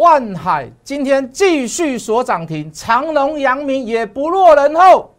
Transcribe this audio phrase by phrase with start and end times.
[0.00, 5.14] 万海今天继续锁涨停，长隆、阳明也不落人后。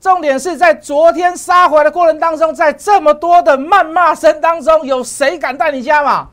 [0.00, 6.26] 重点是在昨天杀回来的过程当中，在这么多的谩骂声当中，有谁敢带你加码？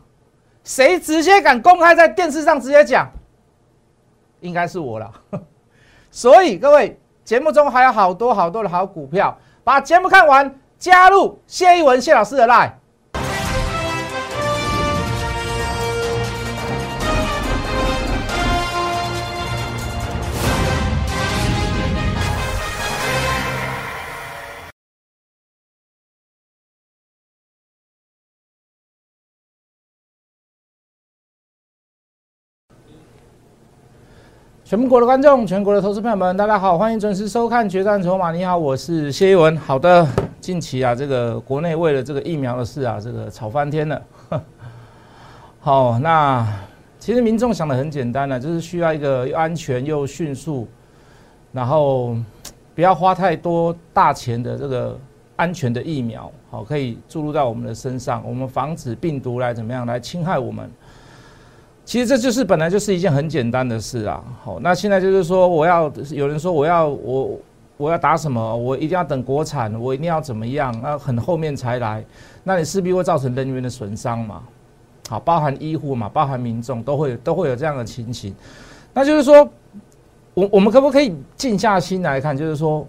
[0.63, 3.09] 谁直接敢公开在电视上直接讲？
[4.39, 5.11] 应该是我了。
[6.09, 12.71] 所以各位，节目中还有好多好多的好股票，把节目看完，加入谢一文谢老师的 line。
[34.67, 38.31] 全国的观众，全国的投资朋友们，大家好，欢迎准时收看《决战筹码》。
[38.35, 39.55] 你好，我是谢一文。
[39.57, 40.07] 好的，
[40.41, 44.01] 近期啊，这个国内为了这个疫苗的事啊，这个吵翻天了。
[45.61, 46.51] 好，那
[46.97, 50.67] 其实民众想的很简单呢，就是需要一个又安全又迅速，
[51.51, 52.17] 然后
[52.73, 54.99] 不要花太多大钱的这个
[55.35, 60.67] 安全的疫苗，好，可以注入到我们的身上，我们防止病毒来怎么样来侵害我们。
[61.85, 64.23] 其实这就是本来就是一件很简单的事啊。
[64.43, 67.39] 好，那现在就是说，我要有人说我要我
[67.77, 72.03] 我要打什么，我一定要等国产，我一定要怎么样，那很后面才来，
[72.43, 74.41] 那你势必会造成人员的损伤嘛。
[75.07, 78.33] 好，包含医护嘛，包含民众都会都会有这样的情形。
[78.91, 79.47] 那就是说，
[80.33, 82.35] 我我们可不可以静下心来看？
[82.35, 82.87] 就是说，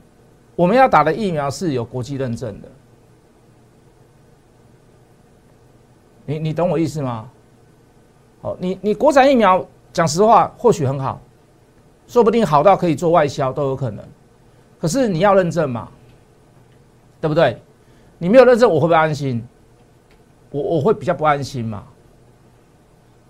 [0.55, 2.69] 我们要打的疫苗是有国际认证的。
[6.25, 7.29] 你你懂我意思吗？
[8.61, 11.19] 你你国产疫苗，讲实话或许很好，
[12.07, 14.05] 说不定好到可以做外销都有可能。
[14.79, 15.89] 可是你要认证嘛，
[17.21, 17.61] 对不对？
[18.19, 19.43] 你没有认证，我会不会安心？
[20.51, 21.83] 我我会比较不安心嘛。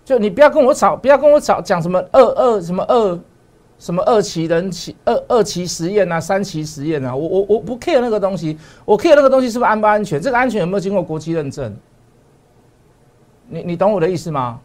[0.04, 3.18] 就你不要跟我吵，不要跟我吵，讲什么二二什么二
[3.78, 10.20] 什么二期人期二二期实验啊，三期实验啊，我我我不 care 那个东西，我 care 那个东西是不是安不安全？
[10.20, 11.76] 这个安全有没有经过国际认证？
[13.48, 14.60] 你你懂我的意思吗？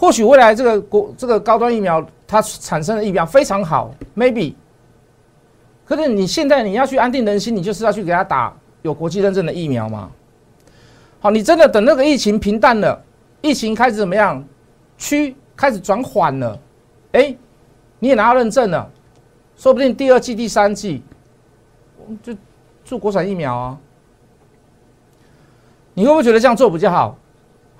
[0.00, 4.54] 或许未来这个国这个高端疫苗它产生的疫苗非常好，maybe。
[5.84, 8.50] 可是你现在你要去安定人心，你就是要去给他打
[8.80, 10.10] 有国际认证的疫苗嘛？
[11.20, 12.98] 好，你真的等那个疫情平淡了，
[13.42, 14.42] 疫情开始怎么样，
[14.96, 16.58] 区开始转缓了，
[17.12, 17.36] 哎，
[17.98, 18.90] 你也拿到认证了，
[19.58, 21.02] 说不定第二季、第三季，
[22.22, 22.34] 就
[22.86, 23.78] 做国产疫苗啊。
[25.92, 27.18] 你会不会觉得这样做比较好？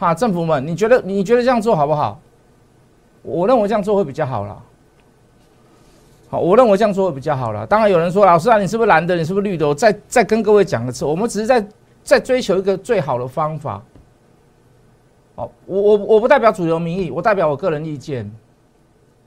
[0.00, 2.18] 哈，政府们，你觉得你觉得这样做好不好？
[3.20, 4.62] 我认为这样做会比较好了。
[6.30, 7.66] 好，我认为这样做会比较好了。
[7.66, 9.14] 当然有人说，老师啊，你是不是蓝的？
[9.14, 9.68] 你是不是绿的？
[9.68, 11.66] 我再再跟各位讲一次，我们只是在
[12.02, 13.82] 在追求一个最好的方法。
[15.36, 18.30] 好，我我我不代表主流民意，我代表我个人意见。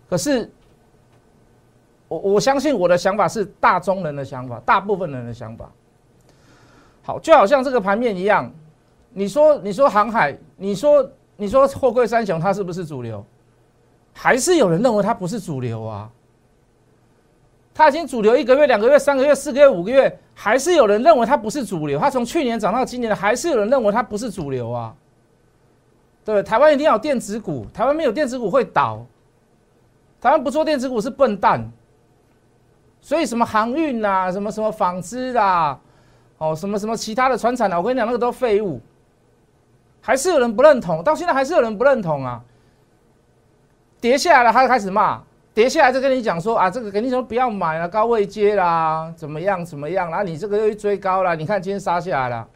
[0.09, 0.51] 可是，
[2.07, 5.69] 我我相信我的想法是大众人的想法，大部分人的想法。
[7.03, 8.51] 好，就好像这个盘面一样。
[9.13, 13.23] 你说，你说航海，你说，你说货柜三雄，它是不是主流？
[14.13, 16.09] 还是有人认为它不是主流啊？
[17.73, 21.99] 它已经主流一个月、两个月、三个月、四个月、五个月，还是有人认为它不是主流？
[21.99, 24.93] 它从去年涨到今年的，还是有人认为它不是主流啊？
[26.23, 29.05] 对，台湾一定要有电子股，台湾没有电子股会倒。
[30.21, 31.69] 台湾不做电子股是笨蛋。
[33.01, 35.77] 所以什么航运呐，什么什么纺织啦，
[36.37, 38.79] 哦，什么什么其他的船产啊，我跟你讲，那个都废物。
[40.05, 42.43] 还是有人不认同，到现在还是有人不认同啊！
[44.01, 50.09] 跌下来了，他就开始骂，跌下来就跟你讲说啊，这个肯定说不要买了，高位接啦，怎么样怎么样？
[50.09, 52.47] 然后你这个又一追高了，你看今天杀下来了，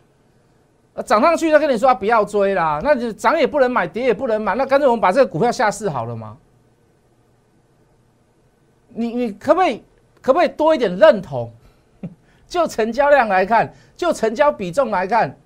[1.06, 6.36] 涨上去他跟你说不要追啦，那就涨也不能买，跌也不能买，那干脆我们把这个股票下市好了吗？
[8.90, 9.84] 你你可不可以
[10.22, 11.50] 可不可以多一点认同？
[12.46, 15.38] 就成交量来看，就成交比重来看。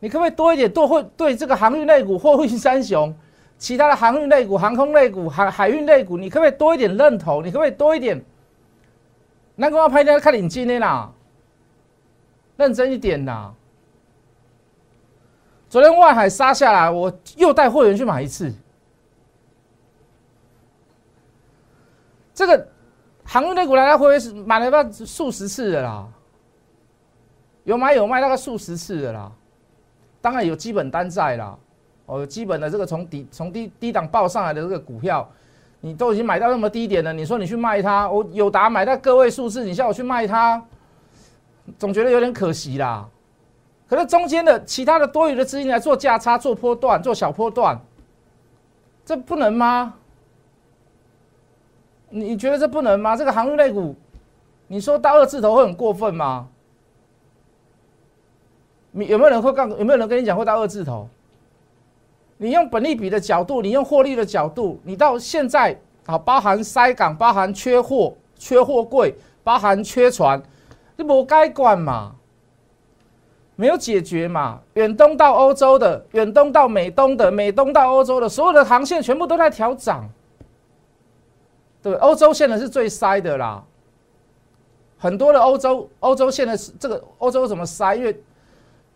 [0.00, 3.12] 你可不可以多一点，多会对这个航运类股、货运三雄、
[3.58, 7.44] 其他的航运类股、航空类股、海海运类股，你可不可以多一点认同？
[7.44, 8.24] 你可不可以多一点？
[9.56, 11.10] 那个要拍的看领金的啦，
[12.56, 13.52] 认真一点呐。
[15.68, 18.54] 昨天外海杀下来，我又带会员去买一次。
[22.32, 22.68] 这个
[23.24, 26.06] 航运类股来来回回是买了不数十次的啦，
[27.64, 29.32] 有买有卖，大概数十次的啦。
[30.20, 31.56] 当然有基本单在啦，
[32.06, 35.28] 哦，基本的这个从低从低低档报上来的这个股票，
[35.80, 40.62] 你都已经买到那么低点了，你说你去卖它，我有达买到个位数字，你叫我去卖它，
[41.78, 43.08] 总觉得有点可惜啦。
[43.86, 47.78] 可是中间的其他的多余的资金来做价差、做波段、做小波段，
[49.04, 49.94] 这不能吗？
[52.10, 53.16] 你觉得这不能吗？
[53.16, 53.94] 这个航运类股，
[54.66, 56.48] 你说到二字头会很过分吗？
[58.90, 59.66] 你有没有人会告？
[59.68, 61.08] 有没有人跟你讲会到二字头？
[62.36, 70.40] 你用本利比的角度，你用获利的角度，你到现在啊，包含塞港，包含缺货、缺货柜，包含缺船，
[70.96, 72.14] 你不该管嘛？
[73.56, 74.60] 没有解决嘛？
[74.74, 80.08] 远东到欧洲的，远东到美东的，美东到欧洲的，所有的航线全部都在调涨。
[81.82, 83.64] 对，欧洲线的是最塞的啦。
[84.96, 87.96] 很多的欧洲欧洲线的这个欧洲怎么塞？
[87.96, 88.22] 因为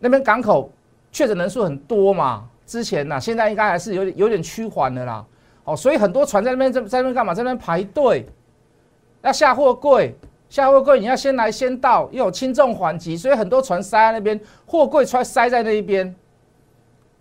[0.03, 0.69] 那边港口
[1.11, 2.47] 确诊人数很多嘛。
[2.65, 5.25] 之前呢，现在应该还是有点有点趋缓的啦。
[5.63, 7.33] 哦，所以很多船在那边在在那边干嘛？
[7.33, 8.25] 在那边排队，
[9.21, 10.15] 要下货柜。
[10.49, 16.13] 下货柜你要先来先到，又有轻重缓急，所以很多船塞在那边，货柜船塞在那一边，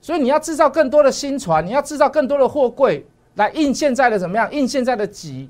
[0.03, 3.07] 所以你要制造更多的新船，你要制造更多的货柜
[3.37, 4.53] 来应现在的怎么样？
[4.53, 5.49] 应现在的急。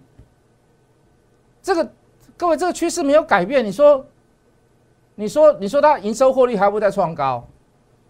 [1.60, 1.92] 这个
[2.36, 3.64] 各位，这个趋势没有改变。
[3.64, 4.06] 你说，
[5.14, 7.46] 你说，你说它营收获利还会再创高？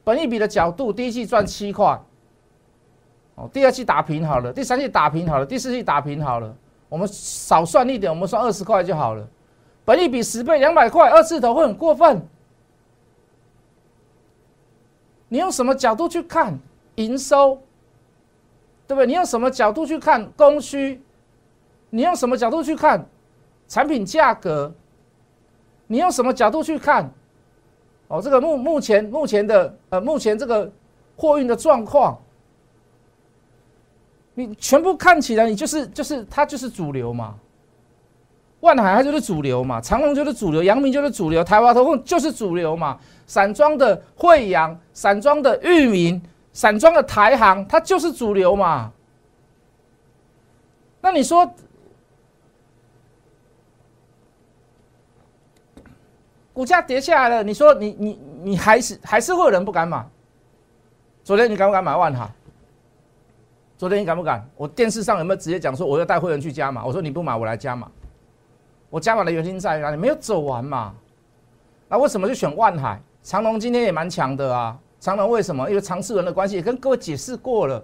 [0.04, 2.00] 本一比的角度，第一季赚七块，
[3.34, 6.54] 哦，第二季打平好了，第三季打平好了，第四季打平好了，
[6.88, 9.28] 我们少算一点，我们算二十块就好了。
[9.84, 12.22] 本利比十倍两百块二字头会很过分？
[15.28, 16.58] 你用什么角度去看
[16.96, 17.56] 营收？
[18.86, 19.06] 对不对？
[19.06, 21.02] 你用什么角度去看供需？
[21.90, 23.06] 你用什么角度去看
[23.66, 24.72] 产品价格？
[25.92, 27.12] 你用什么角度去看？
[28.08, 30.72] 哦，这个目目前目前的呃目前这个
[31.16, 32.18] 货运的状况，
[34.32, 37.34] 你全部看起来，你就是就是它就是主流嘛。
[38.60, 42.98] 万海它就是主流嘛，长隆就是主流，阳明就是主流，台湾投控就是主流嘛。
[43.26, 46.22] 散装的惠阳、散装的裕民、
[46.54, 48.90] 散装的台航，它就是主流嘛。
[51.02, 51.52] 那你说
[56.52, 60.04] 股价跌下来了，你说你你你还是还是会有人不敢买？
[61.24, 62.28] 昨天你敢不敢买万海？
[63.78, 64.44] 昨天你敢不敢？
[64.56, 66.84] 我电视上有没有直接讲说我要带会员去加码？
[66.84, 67.88] 我说你不买，我来加码。
[68.90, 69.96] 我加码的原因在哪里？
[69.96, 70.92] 没有走完嘛？
[71.88, 73.00] 那为什么就选万海？
[73.22, 74.78] 长隆今天也蛮强的啊。
[75.00, 75.68] 长隆为什么？
[75.68, 77.82] 因为长次轮的关系，也跟各位解释过了，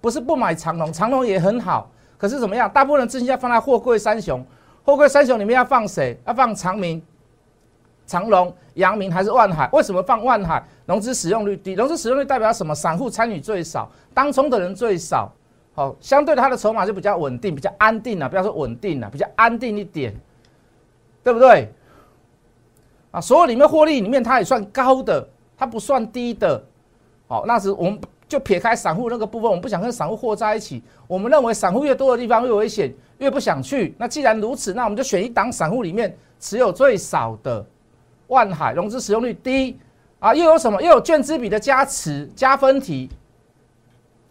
[0.00, 1.90] 不是不买长隆，长隆也很好。
[2.16, 2.70] 可是怎么样？
[2.70, 4.42] 大部分人资金要放在货柜三雄，
[4.84, 6.18] 货柜三雄里面要放谁？
[6.26, 7.02] 要放长明、
[8.06, 9.68] 长隆、阳明还是万海？
[9.72, 10.62] 为什么放万海？
[10.86, 12.74] 融资使用率低，融资使用率代表什么？
[12.74, 15.32] 散户参与最少，当冲的人最少，
[15.74, 18.28] 好，相对它的筹码就比较稳定，比较安定了。
[18.28, 20.14] 不要说稳定了，比较安定一点。
[21.22, 21.72] 对不对？
[23.10, 26.62] 啊，所有里面获利里面，它也算高的，它不算低的。
[27.26, 27.98] 好，那是我们
[28.28, 30.82] 就撇开散户那个部分，我们不想跟散户和在一起。
[31.06, 33.94] 我们认为散户越多的地方越危险，越不想去。
[33.96, 37.64] 那既然如此，那我们就选一档散户里面持有最少的
[38.28, 39.78] 万海，融资使用率低
[40.18, 40.80] 啊，又有什么？
[40.82, 43.10] 又有券资比的加持，加分题，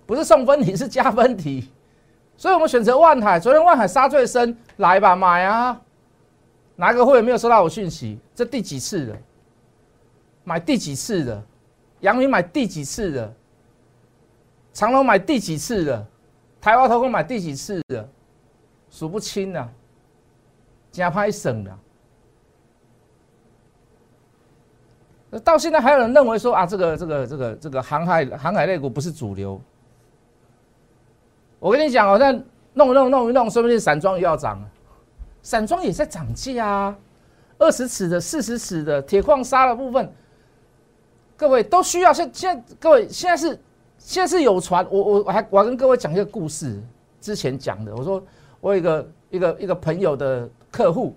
[0.05, 1.69] 不是送分题，是加分题。
[2.35, 3.39] 所以我们选择万海。
[3.39, 5.79] 昨天万海杀最深，来吧，买啊！
[6.75, 8.17] 哪个会员没有收到我讯息？
[8.33, 9.17] 这第几次了？
[10.43, 11.41] 买第几次的？
[11.99, 13.33] 杨明买第几次的？
[14.73, 16.05] 长隆买第几次的？
[16.59, 18.09] 台湾投工买第几次的？
[18.89, 19.71] 数不清了，
[20.91, 21.79] 加拍省了。
[25.39, 29.59] 到现在还有人认为说啊，这个这个这个这个航海航海类股不是主流。
[31.59, 32.31] 我跟你讲哦，那
[32.73, 34.67] 弄弄弄一弄，说不定散装又要涨了。
[35.41, 36.97] 散装也在涨价啊，
[37.57, 40.11] 二十尺的、四十尺的铁矿砂的部分，
[41.35, 42.13] 各位都需要。
[42.13, 43.59] 现现在各位现在是
[43.97, 46.81] 现在是有船，我我我还我还跟各位讲一个故事，
[47.19, 47.95] 之前讲的。
[47.95, 48.23] 我说
[48.59, 51.15] 我有一个一个一个朋友的客户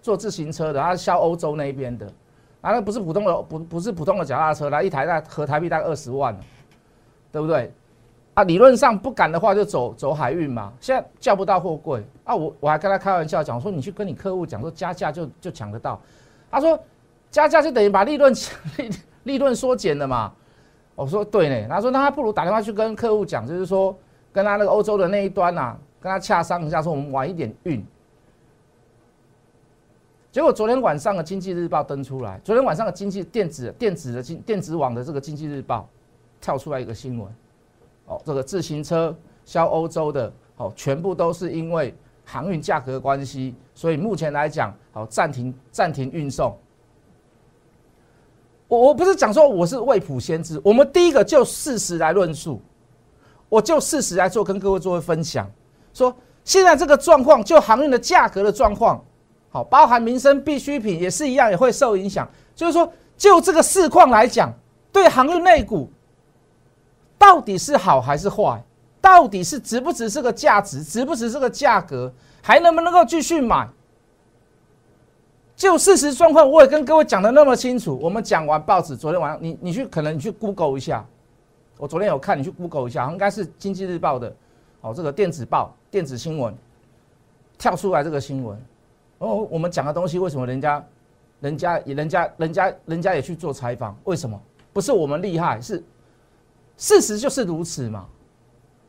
[0.00, 2.12] 做自行车的，他销欧洲那边的，
[2.66, 6.36] 啊，那不是普通的不不是普通的脚踏车，来一台大合台币大概二十万，
[7.30, 7.72] 对不对？
[8.34, 16.00] 啊，理论上不敢的话就走走海运嘛，现在叫不到货柜啊，我我还跟他开玩笑讲说，你去跟你客户讲说加价就就抢得到，
[16.50, 16.76] 他说
[17.30, 18.34] 加价就等于把利润
[18.78, 18.90] 利
[19.22, 20.32] 利润缩减了嘛，
[20.96, 23.96] 我说对呢，他说那他不如打电话去跟客户讲，就是说
[24.32, 27.86] 跟他那个欧洲的那一端呐，跟他洽商一下，说我们晚一点运。
[30.36, 35.88] 结果昨天晚上的经济日报登出来，昨天晚上的经济电子电子的经电子网的这个经济日报
[36.42, 37.26] 跳出来一个新闻。
[38.04, 39.16] 哦，这个自行车
[39.46, 46.54] 销欧洲的，哦，全部都是因为航运价格关系，所以目前来讲，好暂停暂停运送。
[48.68, 52.60] 我我不是讲说我是未卜先知，我们第一个就事实来论述。
[53.48, 55.50] 我就事实来做，跟各位做分享。
[55.94, 56.14] 说
[56.44, 59.02] 现在这个状况，就航运的价格的状况，
[59.64, 62.28] 包含民生必需品也是一样，也会受影响。
[62.54, 64.52] 就是说，就这个市况来讲，
[64.92, 65.90] 对航运内股
[67.18, 68.62] 到底是好还是坏？
[69.00, 73.68] 到底是值不值这个价值，值不值这个价格，还能不能够继续买？
[75.54, 77.98] 就事实状况，我也跟各位讲的那么清楚。
[78.02, 81.06] 我们讲完报纸，昨天晚上你你去可能你去 Google 一下，
[81.78, 84.34] 我昨天有看，你去 Google 一下，应该是经济日报的
[84.80, 86.54] 哦，这个电子报电子新闻
[87.56, 88.60] 跳出来这个新闻。
[89.18, 90.84] 哦，我们讲的东西为什么人家
[91.40, 93.96] 人家也人家人家人家也去做采访？
[94.04, 94.40] 为什么？
[94.72, 95.82] 不是我们厉害，是
[96.76, 98.06] 事实就是如此嘛。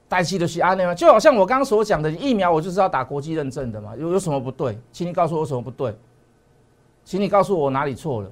[0.09, 0.95] 代替的是安内吗？
[0.95, 4.77] 就好像我刚刚所讲的疫苗，我就是要打国际认证的嘛，有有什么不对？
[4.91, 5.93] 请你告诉我什么不对？
[7.03, 8.29] 请你告诉我哪里错了？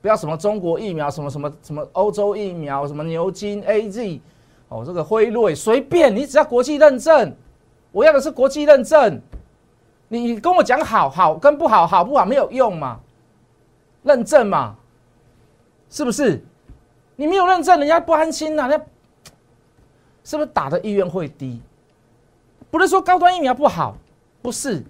[0.00, 4.20] 不要什么中国疫苗，什么什么什么欧洲疫苗，什么牛津 A Z，
[4.68, 7.34] 哦，这个辉瑞随便，你只要国际认证，
[7.90, 9.20] 我要的是国际认证。
[10.20, 13.00] 你跟我讲好好跟不好，好不好没有用嘛？
[14.02, 14.74] 认证嘛，
[15.90, 16.44] 是不是？
[17.16, 18.84] 你没有认证，人家不安心呐，人家。
[20.26, 21.60] 是不是打的意愿会低？
[22.70, 23.94] 不是说高端疫苗不好，
[24.40, 24.82] 不是。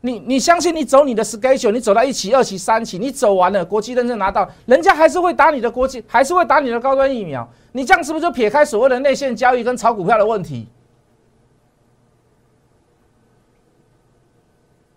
[0.00, 7.46] 你你相信你走你的 schedule，你走到一期、二期、三期，你走完了，国际认证拿到，人家还是会打你的国际，还是会打你的高端疫苗。
[7.72, 10.66] 你这样是不是就撇开所谓的内线交易跟炒股票的问题？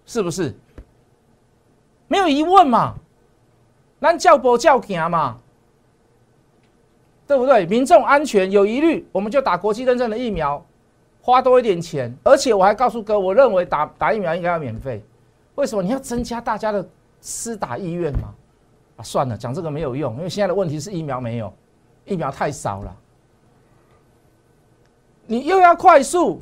[0.08, 0.56] 是不是？
[2.08, 2.96] 没有疑问嘛？
[4.02, 5.38] 咱叫不叫行嘛？
[7.28, 7.66] 对不对？
[7.66, 10.66] 民众安全有疑虑，我们就打国际认证的疫苗，
[11.22, 12.16] 花多一点钱。
[12.24, 15.04] 而且我还告诉哥，我认为打打疫苗应该要免费。
[15.56, 15.84] 为什么？
[15.84, 16.88] 你要增加大家的
[17.22, 18.34] 施打意愿嘛？
[18.96, 21.54] 啊，算了，讲这个没有用，因为现在的问题是疫苗没有，
[22.06, 22.96] 疫苗太少了。
[25.26, 26.42] 你又要快速，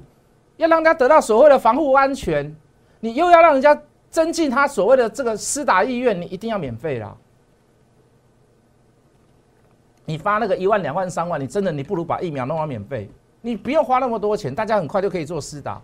[0.58, 2.56] 要让他得到所谓的防护安全，
[3.06, 7.16] 你又要让人家增进他所谓的这个施打意愿，你一定要免费啦。
[10.06, 13.08] 你发那个一万两万三万，你真的你不如把疫苗弄到免费，
[13.42, 15.80] 你不用花那么多钱，大家很快就可以做施打。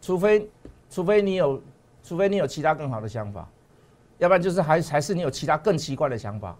[0.00, 0.50] 除非，
[0.90, 1.62] 除非你有，
[2.02, 3.48] 除非你有其他更好的想法，
[4.18, 6.56] 要不然就是还还是你有其他更奇怪的想法。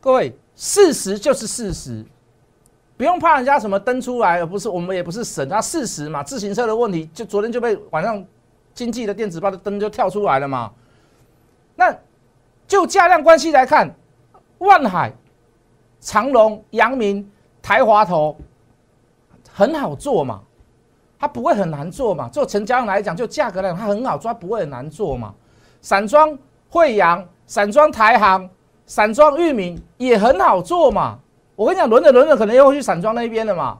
[0.00, 2.04] 各位，事实就是事实，
[2.98, 6.22] 不用怕人家什么登出来，而不是我们也不是神，啊事实嘛。
[6.22, 8.22] 自行车的问题，就昨天就被晚上
[8.74, 10.70] 经济的电子报的灯就跳出来了嘛，
[11.74, 11.96] 那。
[12.66, 13.90] 就价量关系来看，
[14.58, 15.10] 万海、
[16.00, 17.26] 长隆、阳明、
[17.62, 18.36] 台华投
[19.50, 20.42] 很好做嘛，
[21.18, 22.28] 它不会很难做嘛。
[22.28, 25.34] 做成交量来讲，就价格来讲，它很好抓，不会很难做嘛。
[25.80, 26.38] 散装
[26.68, 28.50] 惠阳、散装台行、
[28.84, 31.18] 散装裕民也很好做嘛。
[31.58, 33.76] 我跟你讲，轮着轮着，可能又会去散装那边的嘛，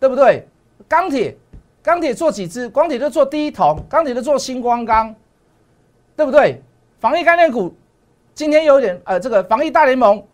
[0.00, 0.48] 对不对？
[0.88, 1.36] 钢铁，
[1.82, 2.66] 钢铁做几只？
[2.70, 5.14] 钢铁就做第一桶，钢铁就做星光钢，
[6.16, 6.62] 对不对？
[6.98, 7.74] 防疫概念股。
[8.32, 10.24] 今天有点呃，这个防疫大联盟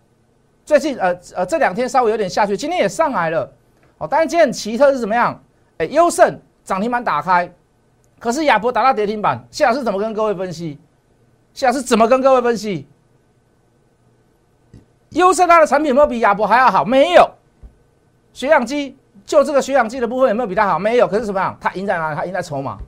[0.64, 3.52] 最近呃呃这两天稍微有点下去，今天也上来了。
[3.98, 5.42] 哦，当然今天奇特是怎么样？
[5.78, 7.52] 哎，优胜涨停板打开，
[8.20, 9.44] 可是亚博打到跌停板。
[9.50, 10.78] 谢老师怎么跟各位分析？
[11.52, 12.86] 谢老师怎么跟各位分析？
[15.14, 16.84] 优胜它的产品有没有比亚博还要好？
[16.84, 17.28] 没有。
[18.32, 20.78] 血氧机就这个血氧机的部分有没有比它好？
[20.78, 21.08] 没有。
[21.08, 21.56] 可是怎么样？
[21.60, 22.16] 它赢在哪里？
[22.16, 22.78] 它赢在筹码。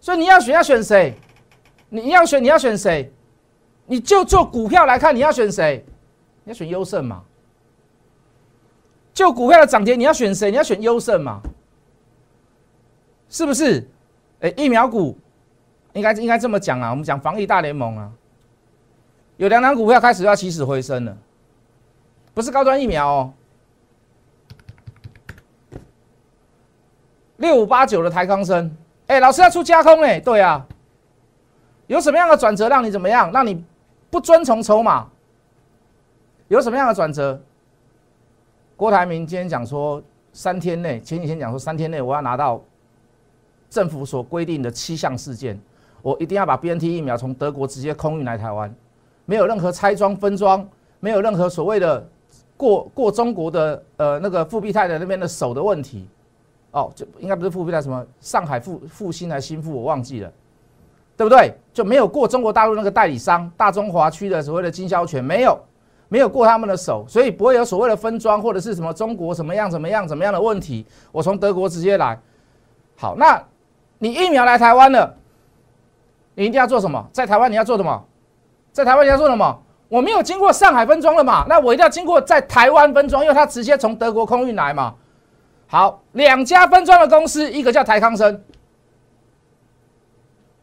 [0.00, 1.14] 所以你要选要选谁？
[1.88, 3.12] 你要选你要选谁？
[3.86, 5.84] 你就做股票来看，你要选谁？
[6.44, 7.22] 你要选优胜嘛？
[9.12, 10.50] 就股票的涨跌，你要选谁？
[10.50, 11.40] 你要选优胜嘛？
[13.28, 13.86] 是不是？
[14.40, 15.18] 哎，疫苗股
[15.92, 16.90] 应该应该这么讲啊。
[16.90, 18.10] 我们讲防疫大联盟啊，
[19.40, 21.16] 有两档股票开始要起死回生了，
[22.34, 23.32] 不是高端疫苗哦。
[27.38, 28.70] 六五八九的台康生，
[29.06, 30.66] 哎，老师要出加空哎，对啊，
[31.86, 33.32] 有什么样的转折让你怎么样？
[33.32, 33.64] 让你？
[34.10, 35.08] 不遵从筹码，
[36.48, 37.40] 有什么样的转折？
[38.76, 40.02] 郭台铭今天讲说，
[40.34, 42.62] 三天内，前几天讲说，三天内我要拿到
[43.70, 45.58] 政府所规定的七项事件，
[46.02, 48.74] 我一定要把 B N T 疫苗从德国直接空运来台湾，
[49.30, 50.68] 没有任何拆装分装，
[50.98, 52.04] 没有任何所谓的
[52.56, 56.08] 过过中国的呃那个富必泰的那边的手的问题，
[56.72, 60.32] 哦，就应该不是富必泰什么上海复复兴还是新富，我忘记了。
[61.16, 61.54] 对不对？
[61.72, 65.56] 就没有过中国大陆那个代理商大中华区的所谓的经销权，没有，
[66.08, 70.84] 没有过他们的手，所以不会有所谓的分装或者是什么中国怎么样怎么样怎么样的问题。
[71.12, 72.18] 我从德国直接来，
[72.96, 73.40] 好，那
[73.98, 75.14] 你疫苗来台湾了，
[76.34, 77.06] 你一定要做什么？
[77.12, 78.02] 在台湾你要做什么？
[78.72, 79.62] 在台湾你要做什么？
[79.88, 84.94] 我没有经过上海分装了嘛，那我一定要经过在台湾分装，因为它直接从德国空运来嘛。
[85.66, 88.40] 好，两家分装的公司，一个叫台康生，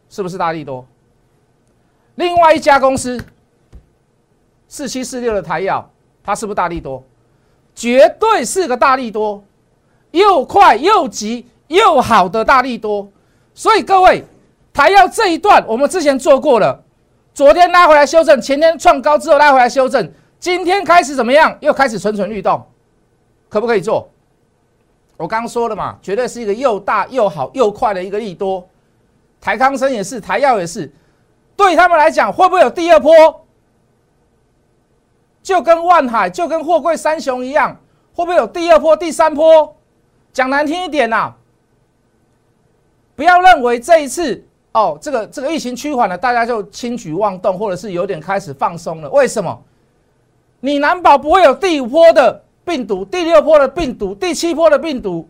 [0.10, 0.86] 是不是大力多？
[2.16, 3.22] 另外一家公司
[4.70, 5.90] 四七四六的台药，
[6.24, 7.04] 它是不是大力多？
[7.76, 9.44] 绝对是个大力多，
[10.12, 13.10] 又快又急又好的大力多。
[13.54, 14.24] 所以各位，
[14.72, 16.86] 台药这一段我们之前做过了。
[17.38, 21.56] 昨天拉回来修正，前天创高之后拉回来修正，今天开始怎么样？
[21.62, 22.66] 又开始蠢蠢欲动，
[23.48, 24.10] 可不可以做？
[25.18, 28.68] 我刚说了嘛，绝对是一个又大又好又快的一个利多。
[29.40, 30.92] 台康生也是，台药也是，
[31.56, 33.46] 对他们来讲会不会有第二波？
[35.44, 37.80] 就跟万海、就跟货柜三雄一样，
[38.16, 39.78] 会不会有第二波、第三波？
[40.34, 41.36] 讲难听一点呐，
[43.16, 44.44] 不要认为这一次。
[44.78, 49.10] 哦，这个这个疫情趋缓了，大家就轻举妄动，或者是有点开始放松了。
[49.10, 49.60] 为什么？
[50.60, 55.28] 你难保不会有第五波的病毒、第六波的病毒、第七波的病毒，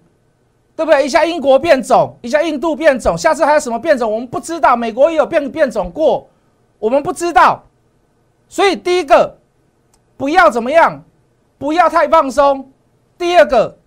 [0.75, 1.05] 对不对？
[1.05, 4.11] 一下英国变种，一下印度变种，下次还有什么变种？
[4.11, 4.75] 我们不知道。
[4.75, 6.27] 美国也有变变种过，
[6.77, 7.63] 我们不知道。
[8.49, 9.37] 所以第一个，
[10.17, 11.01] 不要怎么样，
[11.57, 12.69] 不要太放松。
[13.17, 13.77] 第二个，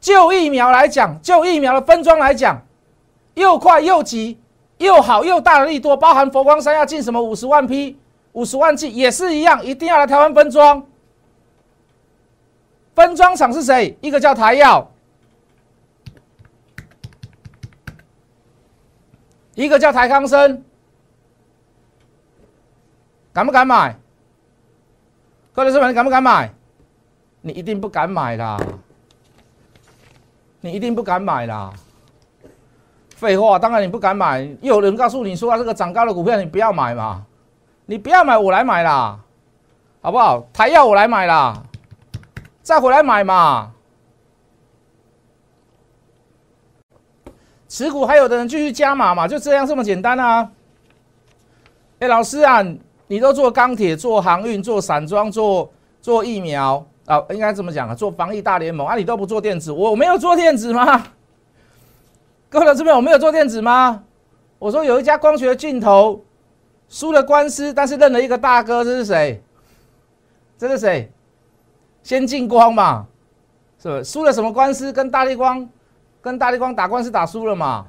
[0.00, 2.62] 就疫苗来讲，就疫苗的分装来讲，
[3.34, 4.38] 又快又急。
[4.78, 7.98] 又好又大的利多，包含佛光山要进什么五十万批、
[8.32, 10.86] 五十万剂，也是一样，一定要来台湾分装。
[12.94, 13.96] 分装厂是谁？
[14.00, 14.90] 一个叫台药，
[19.54, 20.62] 一个叫台康生。
[23.32, 23.94] 敢不敢买？
[25.52, 26.50] 各位朋友，你敢不敢买？
[27.42, 28.58] 你一定不敢买啦！
[30.60, 31.72] 你一定不敢买啦！
[33.16, 34.42] 废话，当然你不敢买。
[34.60, 37.24] 又有人告诉你说，这个涨高的股票你不要买嘛，
[37.86, 39.18] 你不要买，我来买啦，
[40.02, 40.46] 好不好？
[40.52, 41.62] 台药我来买啦，
[42.62, 43.72] 再回来买嘛。
[47.68, 50.48] 持股还有的人继续加码嘛，就这样这么简单啊。
[51.98, 52.62] 哎，老师啊，
[53.06, 55.70] 你都做钢铁、做航运、做散装、做
[56.02, 57.94] 做疫苗啊，应该这么讲啊？
[57.94, 61.02] 做防疫大联盟啊，你都不做电子，我没有做电子吗？
[62.58, 64.02] 各位这边我没有做电子吗？
[64.58, 66.24] 我说有一家光学镜头
[66.88, 69.42] 输了官司，但是认了一个大哥，这是谁？
[70.56, 71.12] 这是谁？
[72.02, 73.06] 先进光嘛，
[73.78, 74.04] 是不是？
[74.04, 74.90] 输了什么官司？
[74.90, 75.68] 跟大力光，
[76.22, 77.86] 跟大力光打官司打输了嘛？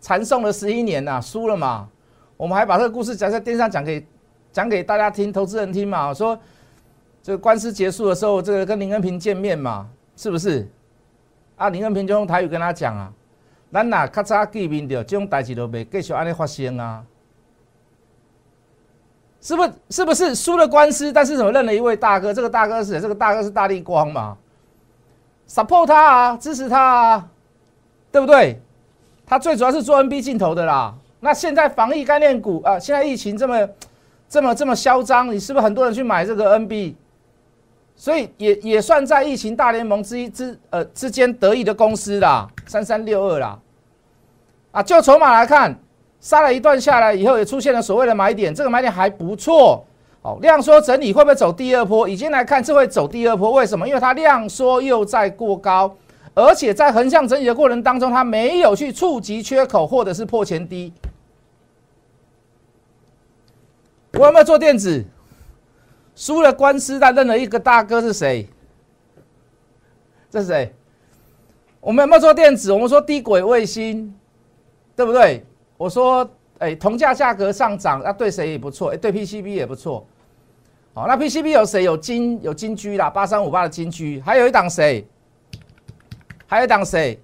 [0.00, 1.88] 缠讼了十一年呐，输了嘛？
[2.36, 4.06] 我们还把这个故事讲在电视上讲给
[4.52, 6.06] 讲给大家听，投资人听嘛。
[6.06, 6.38] 我说
[7.24, 10.70] 这个官司结束的时候，这个跟林恩平见面嘛，是不是？
[11.56, 13.12] 啊，林恩平就用台语跟他讲啊。
[13.76, 17.04] 咱若较早见面着，这种代志都未继续安尼发生啊？
[19.42, 19.70] 是不？
[19.90, 22.32] 是不是输了官司，但是怎么认了一位大哥？
[22.32, 23.00] 这个大哥是谁？
[23.00, 24.38] 这个大哥是大力光嘛
[25.46, 27.28] ？support 他啊，支持他啊，
[28.10, 28.58] 对不对？
[29.26, 30.94] 他最主要是做 NB 镜头的啦。
[31.20, 33.68] 那现在防疫概念股啊，现在疫情这么、
[34.26, 36.94] 这么、这么嚣张，你是不是很多人去买这个 NB？
[37.94, 43.58] 所以也也算在疫情大联盟之一之呃之间得益的公司啦，三三六二啦，
[44.76, 45.74] 啊，就筹码来看，
[46.20, 49.82] 杀了一段下来以后，也出现了所谓的买点，这个买点还不错，
[50.20, 52.06] 哦，量缩整理会不会走第二波？
[52.06, 53.88] 已经来看，这会走第二波，为什么？
[53.88, 55.96] 因为它量缩又在过高，
[56.34, 60.92] 而且在横向整理的过程当中，它没有去触及缺口或者是破前低。
[64.12, 65.02] 我有没有做电子？
[66.14, 68.46] 输了官司，但认了一个大哥是谁？
[70.30, 70.70] 这是谁？
[71.80, 72.70] 我们有没有做电子？
[72.74, 74.14] 我们说低轨卫星，
[74.96, 75.44] 对不对？
[75.76, 76.28] 我说，
[76.58, 78.92] 哎，铜价价格上涨，那对谁也不错？
[78.92, 80.06] 哎，对 PCB 也不错。
[80.94, 81.84] 好，那 PCB 有谁？
[81.84, 85.06] 有金，有金居啦，八三五八的金居，还有一档谁？
[86.46, 87.20] 还有一档谁？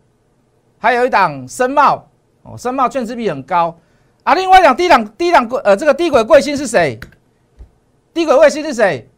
[0.79, 2.07] 还有一档深茂。
[2.43, 3.75] 哦，深茂券值比很高
[4.25, 4.35] 啊。
[4.35, 7.01] 另外一档低档低档呃，这个低轨卫星是谁？
[8.13, 9.09] 低轨卫星是谁？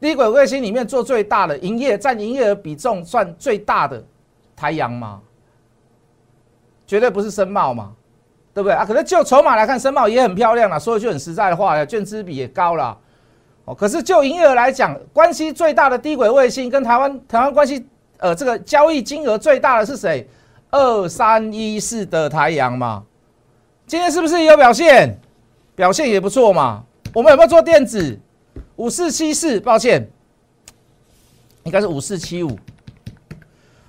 [0.00, 4.02] 低轨卫星里面做最大的营业占营业额比重算最大的
[4.56, 5.20] 太阳嘛？
[6.88, 7.92] 绝对不是深茂嘛，
[8.54, 8.84] 对不对啊？
[8.84, 10.80] 可是就筹码来看，深茂也很漂亮了。
[10.80, 12.96] 说一句很实在的话，券资比也高了。
[13.66, 20.26] 哦，可是就营业额来讲，关系最大的低轨卫星跟台湾台湾关系呃这个交易金额最大的是谁？
[20.70, 23.04] 二三一四的台阳嘛。
[23.86, 25.14] 今天是不是有表现？
[25.76, 26.82] 表现也不错嘛。
[27.14, 28.18] 我们有没有做电子？
[28.76, 30.08] 五四七四，抱歉，
[31.64, 32.58] 应该是五四七五。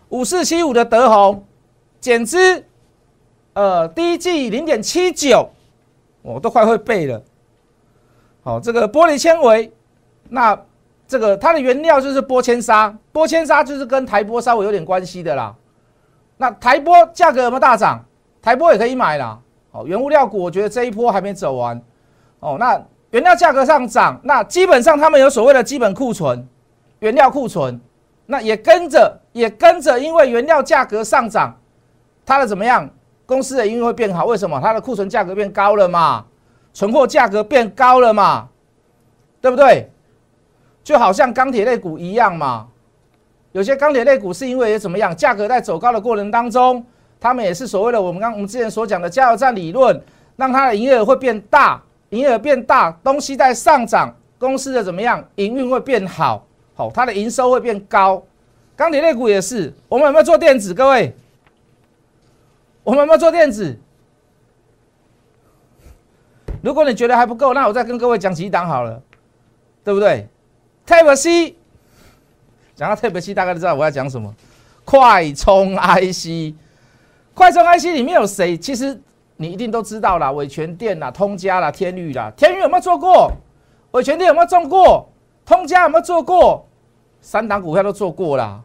[0.09, 1.45] 五四七五的德宏
[2.01, 2.65] 减资，
[3.59, 5.49] 呃，第一季零点七九，
[6.21, 7.21] 我都快会背了。
[8.41, 9.69] 好，这个玻璃纤维，
[10.29, 10.57] 那
[11.05, 15.53] 这个它的原料就是玻纤纱，玻纤纱就是跟台玻稍微有点关系的啦。
[16.37, 18.01] 那台玻价格有没有大涨？
[18.41, 19.37] 台玻也可以买啦。
[19.73, 21.81] 好，原物料股我觉得这一波还没走完。
[22.39, 26.47] 哦，那原料价格上涨，那基本上他们有所谓的基本库存，
[26.99, 27.77] 原料库存，
[28.25, 31.53] 那也跟着也跟着，因为原料价格上涨，
[32.25, 32.89] 它的怎么样？
[33.29, 34.25] 公司的营运会变好？
[34.25, 34.59] 为什么？
[34.59, 36.25] 它的库存价格变高了嘛，
[36.73, 38.49] 存货价格变高了嘛，
[39.39, 39.87] 对不对？
[40.83, 42.65] 就好像钢铁类股一样嘛，
[43.51, 45.15] 有些钢铁类股是因为怎么样？
[45.15, 46.83] 价格在走高的过程当中，
[47.19, 50.01] 他们也是所谓的我们刚我们之前所讲的加油站理论，
[50.35, 51.79] 让它的营业额会变大。
[52.09, 55.23] 营业额变大，东西在上涨，公司的怎么样？
[55.35, 58.23] 营运会变好，好，它的营收会变高。
[58.75, 60.73] 钢铁类股也是，我们有没有做电子？
[60.73, 61.15] 各位，
[62.89, 63.77] 我们有没有做电子？
[66.63, 68.99] 如果你觉得还不够，那我再跟各位讲几档好了，
[69.83, 70.27] 对不对
[70.87, 71.55] ？Type C，
[72.75, 74.33] 讲到 Type C，大概都知道我要讲什么。
[74.83, 76.55] 快充 IC，
[77.35, 78.57] 快充 IC 里面有谁？
[78.57, 78.99] 其实。
[79.41, 83.31] 你一定都知道啦，伟全电啦、通家啦、天宇啦，天宇有没有做过？
[83.91, 85.07] 伟全电有没有中过？
[85.45, 86.67] 通家有没有做过？
[87.21, 88.61] 三档股票都做过啦。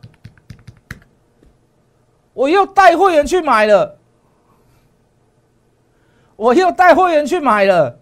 [2.33, 3.97] 我又带会员去买了，
[6.37, 7.99] 我又带会员去买了。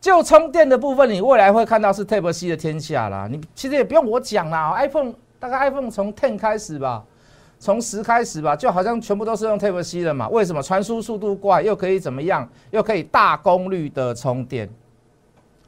[0.00, 3.28] 就充电的部分，你未来会看到是 Type C 的天下啦。
[3.30, 7.04] 你其实也不用我讲啦，iPhone 大概 iPhone 从 Ten 开始吧。
[7.58, 10.26] 从十开始吧，就好像全部都是用 Type C 的嘛？
[10.30, 12.48] 为什么传输速度快，又可以怎么样？
[12.70, 14.66] 又可以大功率的充电？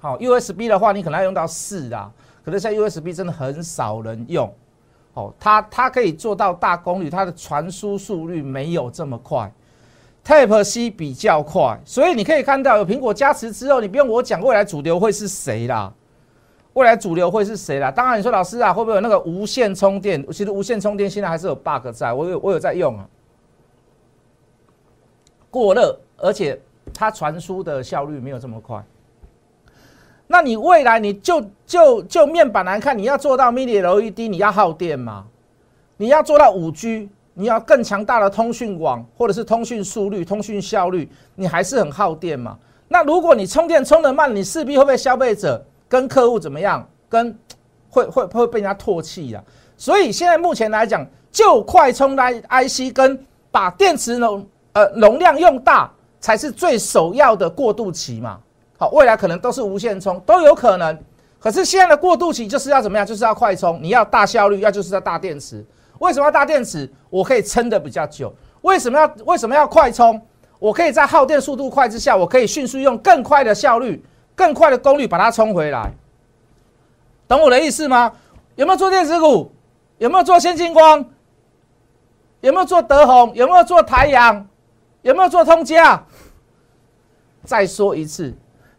[0.00, 2.10] 好，USB 的话，你可能要用到四啊，
[2.42, 4.50] 可能现在 USB 真的很少人用。
[5.14, 9.52] 哦，它它可以做到大功率，它的传输速率没有这么快
[10.24, 15.92] ，Type C 比较快，所以你可以看到有苹果加持之后，你不用我讲未来主流会是谁啦。
[16.74, 17.90] 未来主流会是谁啦？
[17.90, 20.26] 当然，你说老师啊，会不会有那个无线充电？
[20.32, 23.06] 其实无线充电现在还是有 bug 在，我有我有在用啊，
[25.50, 26.58] 过热，而且
[26.94, 28.82] 它传输的效率没有这么快。
[30.32, 35.26] 那你未来你就就就面板来看，你要做到 Mini LED，你要耗电吗？
[35.98, 42.56] 你要做到五 G，你要更强大的通讯网或者是通讯速率、通讯效率，你还是很耗电嘛？
[42.88, 45.62] 那如果你充电充得慢，你势必会被消费者。
[45.86, 46.88] 跟客户怎么样？
[47.10, 47.38] 跟
[47.90, 49.44] 会会会被人家唾弃呀。
[49.76, 58.40] 所以现在目前来讲，就快充的 IC 跟把电池容呃容量用大，才是最首要的过渡期嘛。
[58.82, 60.98] 好，未来可能都是无线充，都有可能。
[61.38, 63.06] 可是现在的过渡期就是要怎么样？
[63.06, 65.64] 就是要快充，你要大效率，要就是要大电池。
[66.00, 66.92] 为什么要大电池？
[67.08, 68.34] 我可以撑得比较久。
[68.62, 70.20] 为什么要为什么要快充？
[70.58, 74.04] 我可以在耗电速度快之下，我可以迅速用更快的效率。
[74.34, 75.92] 更快的功率把它充回来，
[77.28, 78.10] 懂我的意思吗？
[78.56, 79.52] 有没有做电子股？
[79.98, 81.08] 有没有做先进光？
[82.40, 83.32] 有没有做德宏？
[83.36, 84.48] 有没有做台阳？
[85.02, 86.04] 有没有做通家？
[87.44, 88.32] 再说一次，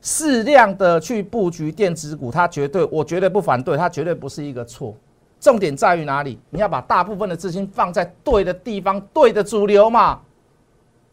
[0.04, 4.94] 适量的去布局电子股，它绝对，我绝对不反对，它绝对不是一个错。
[5.40, 6.38] 重点在于哪里？
[6.50, 10.20] 你要把大部分的资金放在对的地方，对的主流嘛？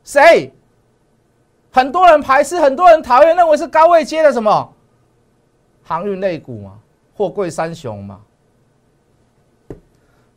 [0.03, 0.53] 谁？
[1.71, 4.73] 很多人排斥，很多人讨厌，认为是高位接的什么
[5.85, 6.79] 航运类股嘛，
[7.15, 8.21] 货柜三雄嘛，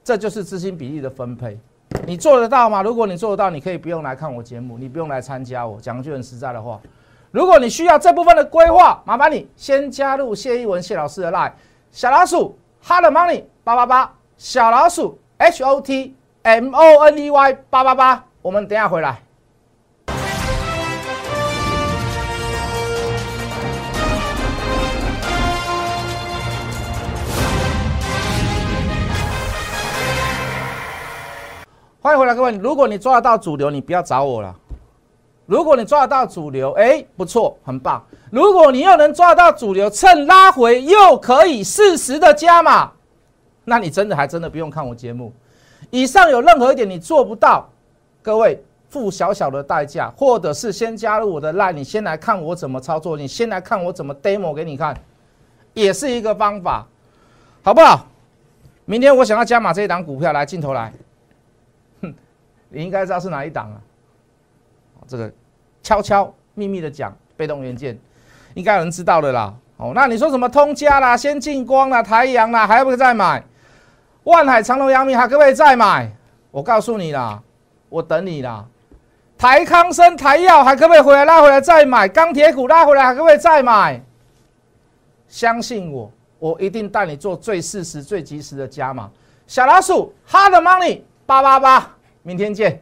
[0.03, 1.59] 这就是资金比例的分配。
[2.05, 2.83] 你做得到吗？
[2.83, 5.81] 如果你做得到，你可以不用来看我节目，你不用来参加我。
[5.81, 6.79] 讲句很实在的话，
[7.33, 11.51] 如果你需要这部分的规划，麻烦你先加入谢一文谢老师的 line
[11.91, 19.19] 小老鼠 hot money 八八八小老鼠 h o t m o n e y 八八八，我们等下回来。
[31.99, 32.51] 欢迎回来，各位。
[32.57, 34.53] 如果你抓得到主流，你不要找我了。
[35.45, 38.03] 如果你抓得到主流，哎，不错，很棒。
[38.31, 42.91] 如果你又能抓得到主流，趁拉回又可以适时的加码，
[43.65, 45.31] 那你真的还真的不用看我节目。
[45.89, 47.69] 以上有任何一点你做不到，
[48.21, 54.95] 各位付小小的代价，或者是先加入我的 line，你先来看我怎么操作，你先来看我怎么 demo 给你看，
[55.73, 56.87] 也是一个方法，
[57.61, 58.07] 好不好？
[58.85, 60.91] 明天我想要加码这一档股票，来镜头来。
[62.01, 62.13] 哼
[62.69, 63.77] 你应该知道是哪一档啊？
[65.07, 65.31] 这个
[65.81, 67.97] 悄悄秘密的讲，被动元件
[68.53, 69.53] 应该有人知道的啦。
[69.77, 73.43] 哦，那你说什么通家啦、先进光啦、太阳啦，还不要再买？
[74.23, 76.09] 万海、长隆、阳明还可不可以再买？
[76.51, 77.41] 我告诉你啦，
[77.89, 78.65] 我等你啦。
[79.37, 82.07] 台康生、台药还可不可以回来拉回来再买？
[82.07, 84.01] 钢铁股拉回来还可不可以再买？
[85.27, 89.09] 相信我，我一定带你做最适时、最及时的加码。
[89.47, 92.81] 小老鼠，Hard Money 八八八，明天见。